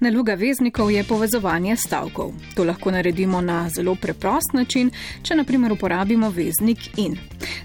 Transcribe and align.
Naloga 0.00 0.34
veznikov 0.34 0.90
je 0.90 1.04
povezovanje 1.04 1.76
stavkov. 1.76 2.32
To 2.56 2.64
lahko 2.64 2.90
naredimo 2.90 3.40
na 3.40 3.68
zelo 3.68 3.94
preprost 3.94 4.54
način, 4.54 4.90
če 5.22 5.34
naprimer 5.34 5.72
uporabimo 5.72 6.30
veznik 6.30 6.78
in. 6.96 7.18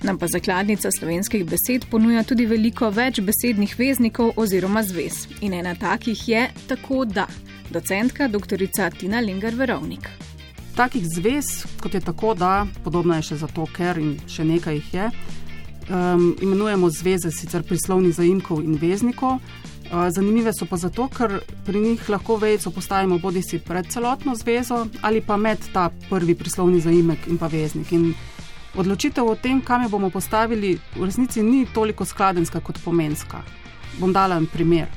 Nam 0.03 0.17
pa 0.19 0.27
zakladnica 0.27 0.91
slovenskih 0.91 1.45
besed 1.45 1.85
ponuja 1.91 2.23
tudi 2.23 2.45
veliko 2.45 2.89
več 2.89 3.21
besednih 3.23 3.77
veznikov 3.79 4.33
oziroma 4.35 4.83
zvez. 4.83 5.27
In 5.41 5.53
ena 5.53 5.75
takih 5.79 6.27
je 6.27 6.49
tako 6.67 7.05
da. 7.05 7.27
Docentka 7.71 8.27
dr. 8.27 8.67
Tina 8.99 9.19
Linger 9.19 9.55
Verovnik. 9.55 10.09
Takih 10.75 11.05
zvez, 11.07 11.63
kot 11.79 11.93
je 11.93 12.01
tako 12.01 12.33
da, 12.33 12.67
podobno 12.83 13.15
je 13.15 13.29
še 13.29 13.37
zato, 13.45 13.63
ker 13.65 13.95
in 13.97 14.17
še 14.27 14.43
nekaj 14.43 14.75
jih 14.75 14.93
je, 14.93 15.07
um, 15.87 16.35
imenujemo 16.41 16.89
zveze 16.89 17.31
sicer 17.31 17.63
prislovnih 17.63 18.15
zaimkov 18.15 18.59
in 18.59 18.75
veznikov. 18.75 19.39
Zanimive 19.91 20.51
so 20.53 20.65
pa 20.65 20.77
zato, 20.77 21.07
ker 21.07 21.39
pri 21.65 21.79
njih 21.79 22.09
lahko 22.09 22.35
vejco 22.37 22.71
postavimo 22.71 23.19
bodi 23.19 23.41
si 23.41 23.59
pred 23.59 23.87
celotno 23.87 24.35
zvezo 24.35 24.87
ali 25.01 25.21
pa 25.21 25.37
med 25.37 25.59
ta 25.73 25.89
prvi 26.09 26.35
prislovni 26.35 26.81
zaimek 26.81 27.27
in 27.27 27.37
pa 27.37 27.47
veznik. 27.47 27.91
In 27.91 28.13
odločitev 28.75 29.25
o 29.25 29.35
tem, 29.35 29.61
kam 29.61 29.83
jo 29.83 29.89
bomo 29.89 30.09
postavili, 30.09 30.79
v 30.95 31.05
resnici 31.05 31.43
ni 31.43 31.65
toliko 31.73 32.05
skladenska 32.05 32.59
kot 32.59 32.81
pomenska. 32.85 33.43
Bom 33.99 34.13
dala 34.13 34.37
en 34.37 34.47
primer. 34.47 34.87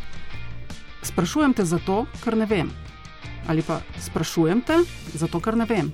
Sprašujem 1.03 1.53
te 1.55 1.65
zato, 1.65 2.07
ker 2.25 2.37
ne 2.37 2.47
vem. 2.47 2.71
Ali 3.47 3.63
pa 3.63 3.81
sprašujem 4.01 4.61
te 4.61 4.81
zato, 5.15 5.41
ker 5.41 5.57
ne 5.57 5.65
vem. 5.69 5.93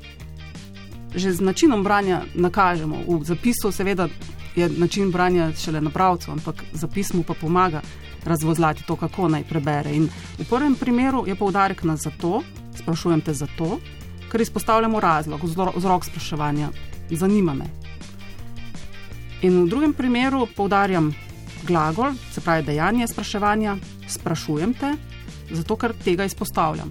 Že 1.15 1.33
z 1.33 1.41
načinom 1.41 1.83
branja 1.85 2.23
nakažemo, 2.35 3.05
v 3.07 3.25
zapisu 3.25 3.73
seveda 3.73 4.09
je 4.57 4.69
način 4.69 5.11
branja 5.11 5.53
šele 5.53 5.81
na 5.81 5.91
pravcu, 5.91 6.31
ampak 6.31 6.65
zapis 6.73 7.13
mu 7.13 7.23
pa 7.23 7.35
pomaga 7.35 7.83
razvozlati 8.25 8.85
to, 8.87 8.97
kako 8.97 9.29
naj 9.29 9.45
prebere. 9.49 9.95
In 9.95 10.09
v 10.39 10.47
prvem 10.49 10.75
primeru 10.75 11.25
je 11.27 11.35
poudarek 11.35 11.83
na 11.85 11.97
zato, 11.97 12.43
sprašujem 12.77 13.21
te 13.21 13.35
zato, 13.35 13.79
ker 14.33 14.41
izpostavljamo 14.41 15.01
razlog, 15.01 15.41
vzrok 15.77 16.05
spraševanja, 16.05 16.69
zanima 17.11 17.55
me. 17.55 17.67
In 19.43 19.65
v 19.65 19.69
drugem 19.69 19.93
primeru 19.93 20.47
poudarjam 20.57 21.13
glagol, 21.67 22.15
se 22.33 22.41
pravi 22.41 22.65
dejanje 22.65 23.09
spraševanja, 23.09 23.77
sprašujem 24.09 24.75
te, 24.75 24.95
zato 25.51 25.77
ker 25.77 25.93
tega 26.05 26.25
izpostavljam. 26.25 26.91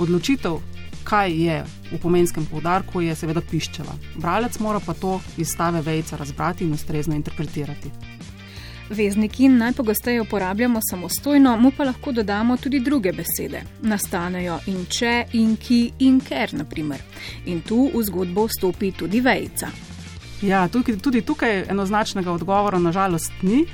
Odločitev, 0.00 0.58
kaj 1.04 1.36
je 1.36 1.58
v 1.92 2.00
pomenskem 2.02 2.46
poudarku, 2.48 3.04
je 3.04 3.14
seveda 3.14 3.44
piščeva. 3.44 3.92
Bralec 4.16 4.58
mora 4.58 4.80
pa 4.80 4.94
to 4.94 5.20
iz 5.36 5.52
stave 5.52 5.82
vejca 5.84 6.16
razbrati 6.16 6.64
in 6.64 6.72
ustrezno 6.72 7.14
interpretirati. 7.14 8.13
Vezniki 8.90 9.48
najpogosteje 9.48 10.20
uporabljamo 10.20 10.80
samostojno, 10.90 11.56
mu 11.56 11.70
pa 11.76 11.84
lahko 11.84 12.12
dodamo 12.12 12.56
tudi 12.56 12.80
druge 12.80 13.12
besede. 13.12 13.62
Nastanejo 13.82 14.58
in 14.66 14.84
če, 14.86 15.24
in 15.32 15.56
ki, 15.56 15.92
in 15.98 16.20
ker, 16.20 16.52
naprimer. 16.52 17.00
In 17.46 17.62
tu 17.64 17.88
v 17.94 18.02
zgodbo 18.04 18.44
vstopi 18.46 18.92
tudi 18.92 19.20
vejca. 19.24 19.70
Ja, 20.42 20.68
tudi, 20.68 20.98
tudi 21.00 21.22
tukaj 21.24 21.64
enoznačnega 21.72 22.32
odgovora 22.32 22.78
nažalost 22.78 23.32
ni. 23.42 23.64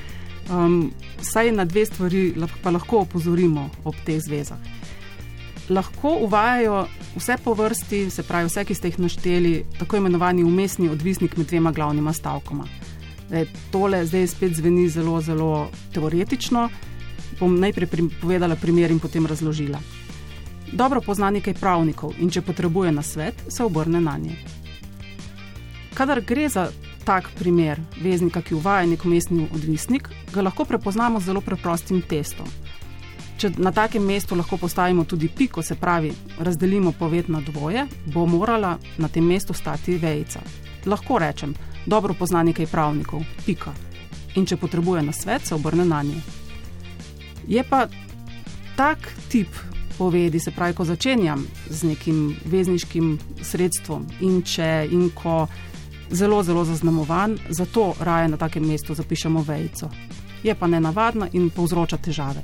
Um, 0.51 0.93
saj 1.23 1.53
na 1.53 1.65
dve 1.65 1.87
stvari 1.87 2.35
pa 2.63 2.71
lahko 2.71 3.03
opozorimo 3.03 3.69
ob 3.85 3.95
teh 4.07 4.21
zvezah. 4.23 4.59
Lahko 5.71 6.17
uvajajo 6.23 6.87
vse 7.17 7.37
po 7.45 7.55
vrsti, 7.55 8.11
se 8.11 8.23
pravi, 8.23 8.47
vse, 8.47 8.65
ki 8.65 8.75
ste 8.75 8.89
jih 8.89 8.99
našteli, 8.99 9.55
tako 9.79 9.97
imenovani 9.97 10.45
umestni 10.45 10.89
odvisnik 10.89 11.37
med 11.37 11.47
dvema 11.47 11.73
glavnima 11.73 12.13
stavkoma. 12.13 12.67
Zdaj, 13.31 13.47
tole 13.71 14.07
zdaj 14.07 14.27
spet 14.27 14.57
zveni 14.59 14.89
zelo, 14.89 15.21
zelo 15.23 15.71
teoretično. 15.95 16.69
Bom 17.39 17.61
najprej 17.63 17.89
povedala 18.21 18.57
primer 18.59 18.91
in 18.91 18.99
potem 18.99 19.27
razložila. 19.27 19.79
Dobro 20.73 21.01
pozna 21.01 21.31
nekaj 21.31 21.55
pravnikov 21.55 22.19
in 22.19 22.31
če 22.31 22.43
potrebuje 22.43 22.91
na 22.93 23.03
svet, 23.07 23.39
se 23.49 23.63
obrne 23.63 24.01
na 24.01 24.17
nje. 24.19 24.35
Kadar 25.95 26.21
gre 26.27 26.49
za 26.49 26.73
tak 27.07 27.31
primer 27.39 27.79
veznika, 28.03 28.43
ki 28.43 28.59
uvaja 28.59 28.87
nek 28.87 29.05
umestni 29.07 29.47
odvisnik, 29.55 30.11
ga 30.35 30.43
lahko 30.43 30.67
prepoznamo 30.67 31.21
z 31.21 31.31
zelo 31.31 31.41
preprostim 31.41 32.03
testom. 32.03 32.51
Če 33.39 33.55
na 33.63 33.71
takem 33.71 34.03
mestu 34.03 34.35
lahko 34.35 34.59
postavimo 34.59 35.07
tudi 35.07 35.31
piko, 35.31 35.63
se 35.63 35.79
pravi, 35.79 36.11
razdelimo 36.39 36.93
poved 36.99 37.31
na 37.31 37.41
dvoje, 37.41 37.87
bo 38.11 38.27
morala 38.27 38.79
na 38.99 39.09
tem 39.09 39.23
mestu 39.25 39.55
stati 39.55 39.97
vejca. 40.03 40.43
Lahko 40.87 41.19
rečem, 41.19 41.55
dobro 41.87 42.15
pozna 42.15 42.43
nekaj 42.43 42.67
pravnikov, 42.67 43.25
pika. 43.47 43.73
In 44.35 44.47
če 44.47 44.57
potrebuje 44.57 45.03
na 45.03 45.13
svet, 45.13 45.47
se 45.47 45.55
obrne 45.55 45.85
na 45.85 46.03
nje. 46.03 46.21
Je 47.49 47.65
pa 47.65 47.89
tak 48.77 49.11
tip 49.29 49.49
povedi, 49.99 50.41
se 50.41 50.51
pravi, 50.51 50.75
ko 50.75 50.85
začenjam 50.85 51.43
z 51.71 51.91
nekim 51.91 52.37
vezniškim 52.45 53.19
sredstvom 53.43 54.07
in 54.21 54.41
če 54.43 54.89
in 54.93 55.11
ko 55.15 55.45
zelo, 56.11 56.43
zelo 56.43 56.65
zaznamovan, 56.65 57.37
zato 57.49 57.95
raje 58.01 58.29
na 58.29 58.37
takem 58.37 58.65
mestu 58.67 58.95
zapišemo 58.95 59.43
vejco. 59.43 59.91
Je 60.43 60.55
pa 60.55 60.67
nenavadna 60.67 61.29
in 61.33 61.51
povzroča 61.51 61.99
težave. 62.01 62.43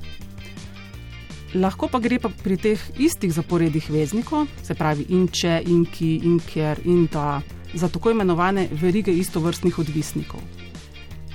Lahko 1.55 1.89
pa 1.89 1.99
gre 2.03 2.19
pa 2.21 2.29
pri 2.29 2.57
teh 2.61 2.81
istih 2.99 3.33
zaporedih 3.33 3.89
veznikov, 3.91 4.51
se 4.63 4.75
pravi, 4.75 5.07
in 5.09 5.29
če, 5.33 5.63
in 5.65 5.87
ki, 5.89 6.11
in 6.29 6.41
ker, 6.45 6.83
in 6.85 7.07
ta 7.09 7.41
za 7.77 7.89
tako 7.89 8.11
imenovane 8.11 8.69
verige 8.73 9.13
istovrstnih 9.13 9.79
odvisnikov. 9.79 10.41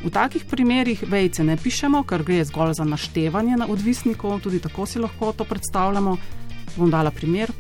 V 0.02 0.10
takih 0.10 0.46
primerih 0.50 1.04
vejce 1.06 1.44
ne 1.46 1.58
pišemo, 1.58 2.02
ker 2.10 2.24
gre 2.26 2.42
zgolj 2.46 2.74
za 2.80 2.86
naštevanje 2.86 3.58
na 3.58 3.68
odvisnikov, 3.70 4.40
tudi 4.42 4.60
tako 4.60 4.86
si 4.86 5.00
lahko 5.00 5.34
to 5.38 5.46
predstavljamo. 5.46 6.18
Bom 6.76 6.90
dala 6.90 7.12
primer. 7.12 7.52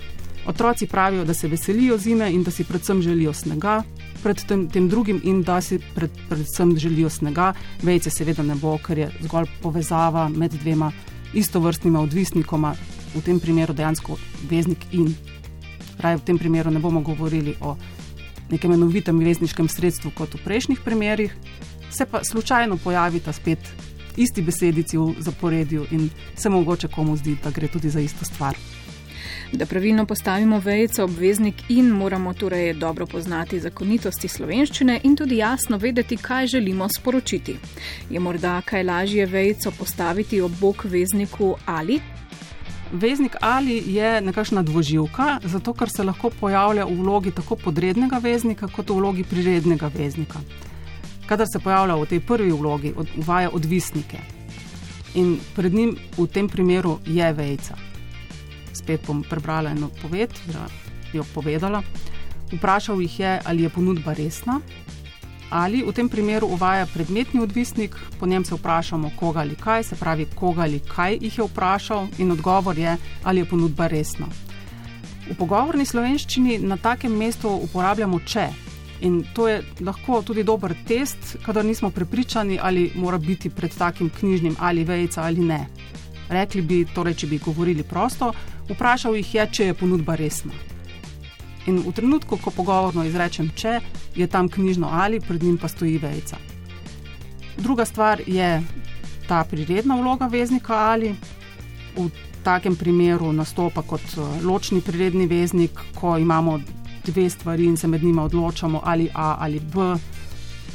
Otroci 0.47 0.87
pravijo, 0.87 1.25
da 1.25 1.33
se 1.33 1.47
veselijo 1.47 1.97
zime 1.97 2.31
in 2.33 2.43
da 2.43 2.51
si 2.51 2.63
predvsem 2.63 3.01
želijo 3.01 3.33
snega, 3.33 3.83
pred 4.23 4.41
tem, 4.47 4.69
tem 4.69 4.87
drugim 4.89 5.21
in 5.23 5.43
da 5.43 5.61
si 5.61 5.79
pred, 5.95 6.11
predvsem 6.29 6.77
želijo 6.77 7.09
snega. 7.09 7.53
Vejce 7.83 8.09
seveda 8.09 8.43
ne 8.43 8.55
bo, 8.55 8.77
ker 8.81 8.97
je 8.97 9.11
zgolj 9.21 9.45
povezava 9.61 10.29
med 10.29 10.53
dvema 10.63 10.91
istovrstnima 11.33 12.01
odvisnikoma, 12.01 12.73
v 13.15 13.21
tem 13.21 13.39
primeru 13.39 13.73
dejansko 13.73 14.17
veznik 14.49 14.85
in. 14.91 15.13
Raj 16.01 16.15
v 16.15 16.25
tem 16.25 16.37
primeru 16.37 16.71
ne 16.71 16.79
bomo 16.79 17.01
govorili 17.01 17.55
o 17.61 17.75
nekem 18.51 18.71
enovitem 18.71 19.19
vezniškem 19.19 19.69
sredstvu 19.69 20.11
kot 20.17 20.33
v 20.35 20.43
prejšnjih 20.43 20.79
primerih, 20.85 21.35
se 21.91 22.05
pa 22.05 22.23
slučajno 22.23 22.77
pojavita 22.77 23.33
spet 23.33 23.59
isti 24.17 24.41
besedici 24.41 24.97
v 24.97 25.15
zaporedju 25.19 25.85
in 25.91 26.09
se 26.35 26.49
mogoče 26.49 26.87
komu 26.87 27.15
zdi, 27.17 27.37
da 27.43 27.51
gre 27.51 27.67
tudi 27.67 27.89
za 27.89 27.99
isto 27.99 28.25
stvar. 28.25 28.57
Da 29.53 29.65
pravilno 29.65 30.05
postavimo 30.05 30.59
vejco 30.59 31.03
obveznik 31.03 31.55
in 31.69 31.89
moramo 31.89 32.33
torej 32.33 32.73
dobro 32.73 33.05
poznati 33.05 33.59
zakonitosti 33.59 34.27
slovenščine 34.27 34.99
in 35.03 35.15
tudi 35.15 35.37
jasno 35.37 35.77
vedeti, 35.77 36.17
kaj 36.17 36.47
želimo 36.47 36.87
sporočiti. 36.89 37.57
Je 38.09 38.19
morda 38.19 38.61
kaj 38.65 38.83
lažje 38.83 39.25
vejco 39.25 39.71
postaviti 39.71 40.41
ob 40.41 40.51
bok 40.59 40.83
vezniku 40.83 41.55
ali 41.65 41.99
Veznik 42.91 43.35
ali 43.41 43.83
je 43.93 44.21
nekakšna 44.21 44.63
dvoživka, 44.63 45.39
zato 45.43 45.73
ker 45.73 45.89
se 45.89 46.03
lahko 46.03 46.29
pojavlja 46.29 46.85
v 46.85 46.97
vlogi 46.99 47.31
tako 47.31 47.55
podrednega 47.55 48.19
veznika, 48.19 48.67
kot 48.67 48.89
v 48.89 48.99
vlogi 48.99 49.23
prirednega 49.23 49.87
veznika. 49.87 50.39
Kadar 51.25 51.47
se 51.47 51.59
pojavlja 51.59 51.95
v 51.95 52.05
tej 52.05 52.19
prvi 52.19 52.51
vlogi, 52.51 52.93
uvaja 53.17 53.49
odvisnike 53.53 54.19
in 55.15 55.39
pred 55.55 55.73
njim 55.73 55.95
v 56.17 56.27
tem 56.27 56.49
primeru 56.49 56.99
je 57.05 57.33
vejca. 57.33 57.75
Spet 58.73 59.07
bom 59.07 59.23
prebrala 59.23 59.71
eno 59.71 59.89
poved, 60.01 60.31
jo 61.13 61.23
povedala. 61.33 61.83
Vprašal 62.51 63.01
jih 63.01 63.19
je, 63.19 63.39
ali 63.45 63.63
je 63.63 63.69
ponudba 63.69 64.13
resna, 64.13 64.59
ali 65.51 65.83
v 65.83 65.91
tem 65.91 66.09
primeru 66.09 66.47
uvaja 66.47 66.87
predmetni 66.87 67.41
odvisnik, 67.43 67.95
po 68.19 68.25
njem 68.25 68.45
se 68.45 68.55
vprašamo, 68.55 69.11
koga 69.19 69.39
ali 69.39 69.55
kaj, 69.55 69.83
se 69.83 69.95
pravi, 69.95 70.25
koga 70.35 70.61
ali 70.61 70.79
kaj 70.79 71.17
jih 71.21 71.37
je 71.37 71.43
vprašal, 71.43 72.07
in 72.17 72.31
odgovor 72.31 72.77
je, 72.77 72.97
ali 73.23 73.39
je 73.39 73.45
ponudba 73.45 73.87
resna. 73.87 74.27
V 75.29 75.35
pogovorni 75.37 75.85
slovenščini 75.85 76.57
na 76.59 76.77
takem 76.77 77.13
mestu 77.17 77.49
uporabljamo 77.49 78.19
če. 78.19 78.47
In 79.01 79.23
to 79.33 79.47
je 79.47 79.61
lahko 79.81 80.21
tudi 80.21 80.43
dober 80.43 80.75
test, 80.87 81.37
kadar 81.45 81.65
nismo 81.65 81.89
prepričani, 81.89 82.59
ali 82.61 82.91
mora 82.95 83.17
biti 83.17 83.49
pred 83.49 83.75
takim 83.77 84.09
knjižnim 84.09 84.55
ali 84.59 84.83
vejca 84.83 85.23
ali 85.23 85.41
ne. 85.41 85.67
Rekli 86.29 86.61
bi, 86.61 86.85
torej, 86.95 87.13
če 87.13 87.27
bi 87.27 87.39
govorili 87.43 87.83
prosto, 87.83 88.31
vprašal 88.69 89.15
jih 89.15 89.35
je, 89.35 89.47
če 89.51 89.65
je 89.65 89.73
ponudba 89.73 90.15
resna. 90.15 90.70
In 91.69 91.77
v 91.85 91.91
trenutku, 91.93 92.37
ko 92.41 92.51
pogovorno 92.51 93.05
izrečem, 93.05 93.51
če 93.55 93.79
je 94.15 94.27
tam 94.27 94.49
knjižno 94.49 94.89
ali, 94.91 95.19
pred 95.21 95.43
njim 95.43 95.57
pa 95.61 95.67
stoji 95.67 95.97
vejca. 96.01 96.37
Druga 97.57 97.85
stvar 97.85 98.21
je 98.25 98.63
ta 99.27 99.43
priredna 99.43 99.95
vloga 99.95 100.25
veznika 100.25 100.73
ali. 100.73 101.15
V 101.95 102.09
takem 102.43 102.75
primeru 102.75 103.33
nastopa 103.33 103.81
kot 103.81 104.01
eh, 104.17 104.45
ločni 104.45 104.81
priredni 104.81 105.27
veznik, 105.27 105.79
ko 105.95 106.17
imamo 106.17 106.59
dve 107.05 107.29
stvari 107.29 107.65
in 107.65 107.77
se 107.77 107.87
med 107.87 108.03
njima 108.03 108.23
odločamo, 108.23 108.81
ali 108.83 109.09
A 109.13 109.35
ali 109.39 109.59
B. 109.59 109.95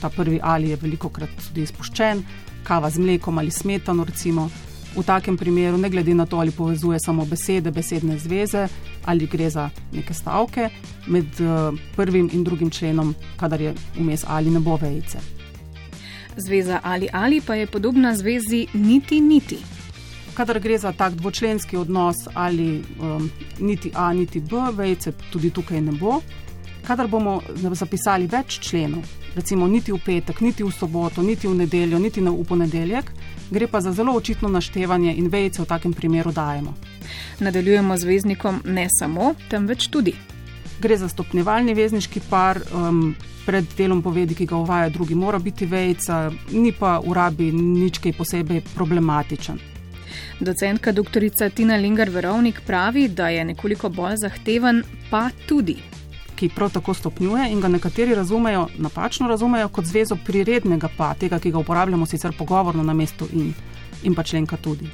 Ta 0.00 0.10
prvi 0.10 0.40
ali 0.42 0.70
je 0.70 0.76
veliko 0.76 1.08
krat 1.08 1.30
tudi 1.48 1.62
izpuščen, 1.62 2.22
kava 2.62 2.90
z 2.90 2.98
mlekom 2.98 3.38
ali 3.38 3.50
smetano, 3.50 4.04
recimo. 4.04 4.50
v 4.96 5.02
takem 5.04 5.36
primeru, 5.36 5.76
ne 5.76 5.90
glede 5.90 6.14
na 6.14 6.26
to, 6.26 6.38
ali 6.40 6.50
povezuje 6.50 6.98
samo 7.00 7.24
besede, 7.24 7.70
besedne 7.70 8.18
zveze 8.18 8.68
ali 9.06 9.26
gre 9.26 9.50
za 9.50 9.70
neke 9.92 10.14
stavke, 10.14 10.68
med 11.06 11.40
uh, 11.40 11.78
prvim 11.96 12.30
in 12.32 12.44
drugim 12.44 12.70
členom, 12.70 13.14
kadar 13.36 13.60
je 13.60 13.74
vmes 13.98 14.24
ali 14.26 14.50
ne 14.50 14.60
bo 14.60 14.76
vejice. 14.76 15.18
Zveza 16.36 16.80
ali 16.82 17.08
ali 17.12 17.40
pa 17.40 17.54
je 17.54 17.66
podobna 17.66 18.14
zvezi 18.14 18.66
niti 18.74 19.20
niti. 19.20 19.58
Kadar 20.34 20.60
gre 20.60 20.78
za 20.78 20.92
tak 20.92 21.14
dvočlenski 21.14 21.76
odnos 21.76 22.16
ali 22.34 22.82
um, 23.00 23.30
niti 23.58 23.90
A, 23.94 24.12
niti 24.12 24.40
B, 24.40 24.56
vejce 24.72 25.12
tudi 25.32 25.50
tukaj 25.50 25.80
ne 25.80 25.92
bo. 25.92 26.20
Kadar 26.86 27.08
bomo 27.10 27.40
zapisali 27.74 28.28
več 28.30 28.60
členov, 28.62 29.02
recimo 29.34 29.66
niti 29.66 29.90
v 29.90 29.98
petek, 29.98 30.38
niti 30.40 30.62
v 30.62 30.70
soboto, 30.70 31.22
niti 31.22 31.48
v 31.50 31.56
nedeljo, 31.58 31.98
niti 31.98 32.22
v 32.22 32.44
ponedeljek, 32.46 33.10
gre 33.50 33.66
pa 33.66 33.80
za 33.82 33.90
zelo 33.92 34.14
očitno 34.14 34.48
naštevanje 34.48 35.16
in 35.18 35.26
vejce 35.26 35.62
v 35.62 35.66
takem 35.66 35.92
primeru 35.92 36.30
dajemo. 36.32 36.76
Nadaljujemo 37.42 37.96
z 37.96 38.06
veznikom 38.06 38.60
ne 38.64 38.86
samo, 38.86 39.34
temveč 39.50 39.88
tudi. 39.90 40.14
Gre 40.78 40.96
za 40.96 41.08
stopnjevalni 41.08 41.74
vezniški 41.74 42.22
par, 42.30 42.62
um, 42.70 43.16
pred 43.46 43.66
delom 43.76 44.02
povedi, 44.02 44.38
ki 44.38 44.46
ga 44.46 44.62
uvaja 44.62 44.88
drugi, 44.88 45.18
mora 45.18 45.42
biti 45.42 45.66
vejca, 45.66 46.30
ni 46.54 46.70
pa 46.70 47.00
v 47.02 47.18
rabi 47.18 47.50
nič 47.50 47.98
kaj 47.98 48.14
posebej 48.14 48.62
problematičen. 48.76 49.58
Docentka 50.38 50.92
dr. 50.92 51.50
Tina 51.50 51.76
Linger 51.82 52.10
Verovnik 52.14 52.62
pravi, 52.66 53.08
da 53.08 53.28
je 53.34 53.44
nekoliko 53.44 53.90
bolj 53.90 54.22
zahteven, 54.22 54.84
pa 55.10 55.30
tudi 55.48 55.80
ki 56.36 56.48
prav 56.54 56.70
tako 56.72 56.94
stopnjuje 56.94 57.50
in 57.52 57.60
ga 57.60 57.68
nekateri 57.68 58.14
razumejo, 58.14 58.66
napačno 58.78 59.28
razumejo 59.28 59.68
kot 59.68 59.84
zvezo 59.84 60.16
prirednega 60.26 60.88
pa, 60.96 61.14
tega, 61.14 61.38
ki 61.38 61.50
ga 61.50 61.58
uporabljamo 61.58 62.06
sicer 62.06 62.36
pogovorno 62.38 62.82
na 62.82 62.94
mestu 62.94 63.28
in, 63.32 63.54
in 64.02 64.14
pa 64.14 64.22
členka 64.22 64.56
tudi. 64.56 64.88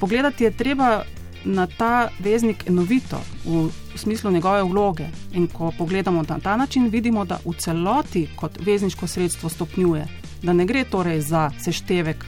Pogledati 0.00 0.44
je 0.44 0.50
treba 0.50 1.02
na 1.44 1.66
ta 1.66 2.08
veznik 2.18 2.64
enovito, 2.68 3.20
v, 3.44 3.68
smislu 3.96 4.30
njegove 4.30 4.62
vloge. 4.62 5.06
In 5.32 5.46
ko 5.46 5.72
pogledamo 5.78 6.22
na 6.28 6.38
ta 6.38 6.56
način, 6.56 6.88
vidimo, 6.88 7.24
da 7.24 7.38
v 7.44 7.52
celoti 7.58 8.28
kot 8.36 8.58
vezniško 8.60 9.06
sredstvo 9.06 9.48
stopnjuje, 9.48 10.06
da 10.42 10.52
ne 10.52 10.64
gre 10.64 10.84
torej 10.84 11.20
za 11.20 11.50
seštevek 11.58 12.24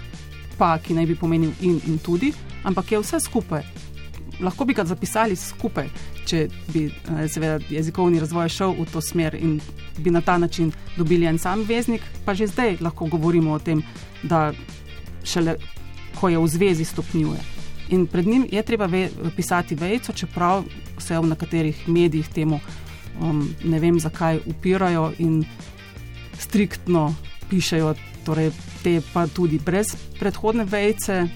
pa, 0.58 0.78
ki 0.78 0.94
naj 0.94 1.06
bi 1.06 1.16
pomenil 1.16 1.50
in 1.60 1.80
in 1.86 1.98
tudi, 1.98 2.32
ampak 2.64 2.92
je 2.92 3.00
vse 3.00 3.20
skupaj. 3.20 3.62
Lahko 4.42 4.64
bi 4.64 4.74
ga 4.74 4.84
zapisali 4.84 5.36
skupaj, 5.36 5.88
če 6.26 6.48
bi 6.72 6.86
eh, 6.88 7.28
seveda, 7.28 7.60
jezikovni 7.70 8.20
razvoj 8.20 8.48
šel 8.48 8.74
v 8.80 8.86
to 8.92 9.00
smer 9.00 9.34
in 9.38 9.60
bi 9.98 10.10
na 10.10 10.20
ta 10.20 10.38
način 10.38 10.72
dobili 10.96 11.26
en 11.26 11.38
sam 11.38 11.62
veznik, 11.68 12.02
pa 12.24 12.34
že 12.34 12.50
zdaj 12.50 12.80
lahko 12.80 13.06
govorimo 13.06 13.52
o 13.52 13.58
tem, 13.58 13.82
da 14.22 14.52
šele 15.24 15.56
ko 16.22 16.28
je 16.28 16.38
v 16.38 16.46
zvezi 16.46 16.84
stopnjuje. 16.84 17.40
In 17.90 18.06
pred 18.06 18.26
njim 18.26 18.46
je 18.50 18.62
treba 18.62 18.86
ve, 18.86 19.08
pisati 19.36 19.74
vejco, 19.74 20.12
čeprav 20.12 20.64
se 20.98 21.18
v 21.18 21.26
nekaterih 21.26 21.88
medijih 21.88 22.28
temu 22.28 22.60
um, 23.20 23.54
ne 23.64 23.78
vem 23.78 24.00
zakaj 24.00 24.40
upirajo 24.46 25.12
in 25.18 25.44
striktno 26.38 27.14
pišejo, 27.50 27.94
torej 28.24 28.52
te 28.82 29.00
pa 29.12 29.26
tudi 29.26 29.58
brez 29.58 29.96
predhodne 30.18 30.64
vejce, 30.64 31.26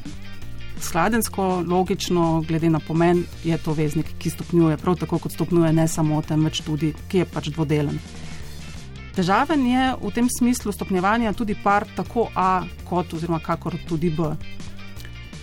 skladensko, 0.80 1.64
logično, 1.66 2.44
glede 2.48 2.70
na 2.70 2.80
pomen, 2.80 3.24
je 3.44 3.58
to 3.58 3.72
veznik, 3.72 4.06
ki 4.18 4.30
stopnjuje, 4.30 4.76
prav 4.76 4.96
tako 4.96 5.18
kot 5.18 5.32
stopnjuje 5.32 5.72
ne 5.72 5.88
samo 5.88 6.22
temveč 6.22 6.60
tudi, 6.66 6.92
ki 7.08 7.24
je 7.24 7.24
pač 7.24 7.50
dvodelen. 7.54 7.98
Težaven 9.16 9.62
je 9.64 9.84
v 9.96 10.10
tem 10.12 10.28
smislu 10.28 10.72
stopnjevanja 10.72 11.32
tudi 11.32 11.56
par 11.56 11.86
tako 11.96 12.28
A 12.34 12.66
kot 12.84 13.14
oziroma 13.16 13.40
kakor 13.40 13.78
tudi 13.88 14.10
B. 14.12 14.34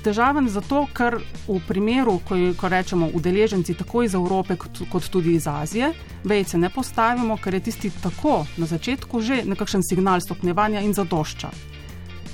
Težaven 0.04 0.50
zato, 0.52 0.84
ker 0.94 1.16
v 1.48 1.58
primeru, 1.64 2.20
ko, 2.28 2.36
ko 2.60 2.70
rečemo 2.70 3.08
udeleženci 3.16 3.74
tako 3.80 4.04
iz 4.04 4.14
Evrope 4.14 4.60
kot, 4.60 4.84
kot 4.92 5.08
tudi 5.10 5.38
iz 5.40 5.48
Azije, 5.48 5.94
vejce 6.28 6.60
ne 6.60 6.70
postavimo, 6.70 7.38
ker 7.40 7.56
je 7.56 7.64
tisti 7.72 7.90
tako 8.04 8.44
na 8.58 8.68
začetku 8.68 9.22
že 9.22 9.42
nekakšen 9.48 9.82
signal 9.82 10.22
stopnjevanja 10.22 10.84
in 10.84 10.94
zadošča. 10.94 11.50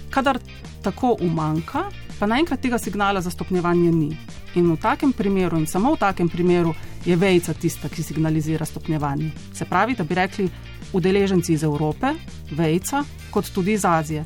Kadar 0.10 0.42
tako 0.81 1.16
umanka, 1.22 1.88
pa 2.19 2.27
naenkrat 2.27 2.62
tega 2.62 2.77
signala 2.77 3.21
za 3.21 3.31
stopnjevanje 3.31 3.92
ni. 3.92 4.18
In 4.56 4.68
v 4.71 4.77
takem 4.81 5.13
primeru, 5.13 5.57
in 5.57 5.68
samo 5.68 5.94
v 5.94 6.00
takem 6.00 6.30
primeru, 6.30 6.74
je 7.06 7.16
vejca 7.16 7.54
tista, 7.54 7.89
ki 7.89 8.04
signalizira 8.04 8.66
stopnjevanje. 8.66 9.31
Se 9.54 9.66
pravi, 9.66 9.95
da 9.95 10.04
bi 10.04 10.16
rekli 10.16 10.50
udeleženci 10.94 11.54
iz 11.54 11.63
Evrope, 11.63 12.13
vejca, 12.51 13.04
kot 13.31 13.51
tudi 13.54 13.77
iz 13.77 13.86
Azije. 13.86 14.25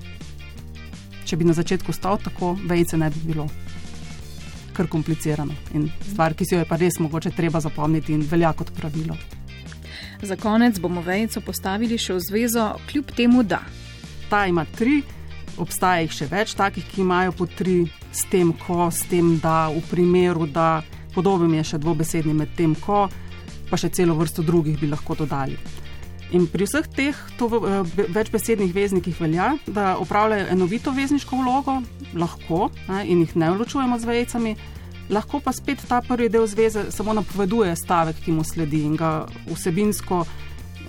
Če 1.26 1.38
bi 1.38 1.46
na 1.46 1.54
začetku 1.54 1.94
stal 1.94 2.18
tako, 2.24 2.58
vejce 2.66 2.98
ne 2.98 3.10
bi 3.10 3.22
bilo. 3.26 3.48
Kar 4.74 4.88
komplicirano 4.90 5.54
in 5.78 5.92
stvar, 6.10 6.34
ki 6.34 6.46
si 6.46 6.56
jo 6.56 6.64
je 6.64 6.66
pa 6.66 6.80
res 6.82 6.98
mogoče 7.00 7.32
treba 7.38 7.62
zapomniti 7.62 8.14
in 8.14 8.26
velja 8.26 8.54
kot 8.58 8.74
pravilo. 8.74 9.18
Za 10.22 10.36
konec 10.36 10.80
bomo 10.80 11.02
vejco 11.02 11.42
postavili 11.46 11.98
še 12.00 12.16
v 12.18 12.24
zvezo, 12.26 12.70
kljub 12.90 13.12
temu, 13.14 13.44
da. 13.44 13.60
Ta 14.30 14.48
ima 14.48 14.66
tri 14.66 15.04
obstaja 15.58 16.04
jih 16.04 16.16
še 16.16 16.28
več 16.32 16.56
takih, 16.58 16.86
ki 16.90 17.04
imajo 17.04 17.36
po 17.38 17.48
tri, 17.50 17.84
s 18.12 18.26
tem, 18.32 18.54
ko, 18.54 18.88
s 18.92 19.06
tem, 19.10 19.36
da 19.42 19.68
v 19.74 19.82
primeru, 19.90 20.48
da 20.48 20.84
podoben 21.14 21.54
je 21.60 21.64
še 21.74 21.82
dvobesedni 21.82 22.34
med 22.34 22.56
tem, 22.58 22.76
ko, 22.76 23.08
pa 23.70 23.80
še 23.80 23.92
celo 23.94 24.18
vrsto 24.18 24.46
drugih 24.46 24.80
bi 24.80 24.90
lahko 24.92 25.18
dodali. 25.18 25.58
In 26.34 26.48
pri 26.50 26.66
vseh 26.66 26.88
teh 26.90 27.18
to, 27.38 27.46
večbesednih 27.94 28.72
veznikih 28.74 29.20
velja, 29.22 29.52
da 29.70 29.98
upravljajo 30.02 30.48
enovito 30.50 30.92
vezniško 30.92 31.38
vlogo, 31.38 31.76
lahko 32.18 32.72
ne, 32.88 33.04
in 33.06 33.22
jih 33.22 33.36
ne 33.38 33.52
vločujemo 33.54 34.00
z 34.02 34.10
vejcami, 34.10 34.56
lahko 35.14 35.44
pa 35.44 35.54
spet 35.54 35.84
ta 35.86 36.02
prvi 36.02 36.32
del 36.34 36.48
zveze 36.50 36.88
samo 36.92 37.14
napoveduje 37.14 37.76
stavek, 37.78 38.24
ki 38.26 38.34
mu 38.34 38.46
sledi 38.48 38.82
in 38.88 38.98
ga 38.98 39.28
vsebinsko 39.52 40.24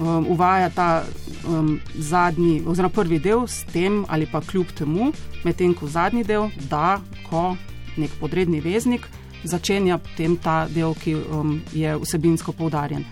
um, 0.00 0.26
uvaja 0.28 0.70
ta 0.70 1.04
um, 1.48 1.80
zadnji, 1.94 2.62
oziroma 2.66 2.92
prvi 2.92 3.18
del 3.18 3.46
s 3.46 3.64
tem 3.72 4.04
ali 4.08 4.26
pa 4.26 4.40
kljub 4.40 4.72
temu, 4.78 5.12
medtem 5.44 5.74
ko 5.74 5.88
zadnji 5.88 6.24
del, 6.24 6.50
da 6.70 7.00
ko 7.28 7.56
nek 7.96 8.10
podredni 8.20 8.60
veznik 8.60 9.08
začenja 9.44 9.98
potem 9.98 10.36
ta 10.36 10.64
del, 10.68 10.94
ki 10.94 11.14
um, 11.14 11.60
je 11.72 11.96
vsebinsko 12.00 12.52
poudarjen. 12.52 13.04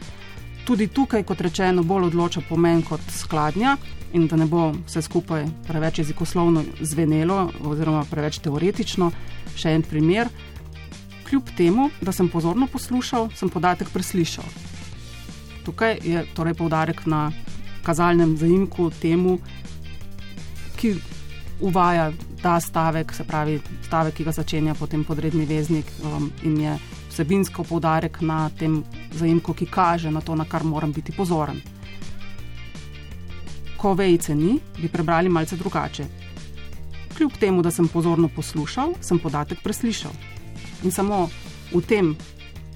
Tudi 0.64 0.86
tukaj, 0.88 1.24
kot 1.26 1.40
rečeno, 1.42 1.82
bolj 1.82 2.12
odloča 2.12 2.42
pomen 2.48 2.82
kot 2.86 3.02
skladnja 3.10 3.76
in 4.12 4.28
da 4.28 4.36
ne 4.36 4.46
bo 4.46 4.70
vse 4.86 5.02
skupaj 5.02 5.46
preveč 5.66 5.98
jezikoslovno 5.98 6.62
zvenelo 6.80 7.50
oziroma 7.64 8.04
preveč 8.10 8.38
teoretično. 8.44 9.10
Še 9.56 9.74
en 9.76 9.82
primer. 9.82 10.30
Kljub 11.28 11.48
temu, 11.56 11.88
da 12.00 12.12
sem 12.12 12.28
pozorno 12.28 12.68
poslušal, 12.68 13.30
sem 13.36 13.48
podatek 13.48 13.88
preslišal. 13.92 14.71
Tukaj 15.64 15.98
je 16.02 16.24
torej 16.34 16.54
poudarek 16.54 17.06
na 17.06 17.30
kazalnem 17.82 18.36
zaimku 18.36 18.90
temu, 18.90 19.38
ki 20.76 20.94
uvaja 21.62 22.12
ta 22.42 22.60
stavek, 22.60 23.14
se 23.14 23.24
pravi 23.24 23.60
stavek, 23.86 24.14
ki 24.14 24.24
ga 24.24 24.32
začenja 24.34 24.74
potem 24.74 25.04
podredni 25.04 25.46
veznik 25.46 25.86
um, 26.02 26.30
in 26.42 26.58
je 26.60 26.74
vsebinsko 27.10 27.64
poudarek 27.64 28.20
na 28.20 28.48
tem 28.58 28.82
zaimku, 29.14 29.54
ki 29.54 29.66
kaže 29.70 30.10
na 30.10 30.20
to, 30.20 30.34
na 30.34 30.44
kar 30.44 30.64
moram 30.64 30.92
biti 30.92 31.12
pozoren. 31.12 31.60
Ko 33.76 33.94
vejce 33.94 34.34
ni, 34.34 34.58
bi 34.78 34.88
prebrali 34.88 35.28
malce 35.28 35.56
drugače. 35.56 36.06
Kljub 37.16 37.38
temu, 37.38 37.62
da 37.62 37.70
sem 37.70 37.88
pozorno 37.88 38.28
poslušal, 38.28 38.94
sem 39.00 39.18
podatek 39.18 39.62
preslišal. 39.62 40.12
In 40.82 40.90
samo 40.90 41.28
v 41.72 41.82
tem 41.86 42.14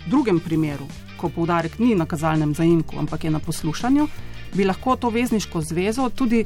drugem 0.07 0.40
primeru, 0.40 0.87
ko 1.16 1.28
poudarek 1.28 1.78
ni 1.78 1.94
na 1.94 2.06
kazalnem 2.06 2.54
zaimku, 2.54 2.99
ampak 2.99 3.25
je 3.25 3.30
na 3.30 3.38
poslušanju, 3.38 4.08
bi 4.54 4.64
lahko 4.64 4.96
to 4.96 5.11
vezniško 5.11 5.61
zvezo 5.61 6.08
tudi 6.08 6.44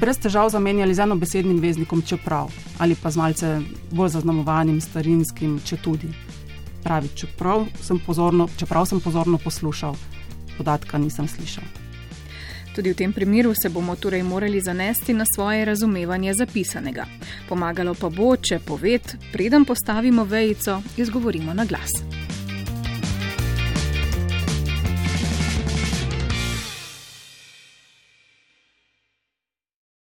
brez 0.00 0.18
težav 0.18 0.48
zamenjali 0.50 0.94
z 0.94 1.04
enobesednim 1.04 1.60
veznikom, 1.60 2.02
čeprav 2.02 2.52
ali 2.78 2.94
pa 2.94 3.10
z 3.10 3.16
malce 3.16 3.60
bolj 3.90 4.14
zaznamovanim, 4.16 4.80
starinskim, 4.80 5.60
če 5.64 5.76
tudi. 5.76 6.12
Pravi, 6.84 7.10
čeprav 7.14 7.66
sem 7.82 8.00
pozorno, 8.06 8.48
čeprav 8.56 8.86
sem 8.86 9.00
pozorno 9.00 9.38
poslušal, 9.38 9.96
podatka 10.56 10.98
nisem 10.98 11.28
slišal. 11.28 11.64
Tudi 12.74 12.92
v 12.92 12.96
tem 12.96 13.12
primeru 13.12 13.52
se 13.54 13.68
bomo 13.68 13.96
torej 13.96 14.22
morali 14.22 14.60
zanesti 14.60 15.12
na 15.12 15.24
svoje 15.34 15.64
razumevanje 15.64 16.34
zapisanega. 16.34 17.04
Pomagalo 17.48 17.94
pa 17.94 18.08
bo, 18.08 18.36
če 18.36 18.60
poved, 18.64 19.16
preden 19.32 19.64
postavimo 19.64 20.24
vejico, 20.24 20.80
izgovorimo 20.96 21.54
na 21.54 21.64
glas. 21.64 22.19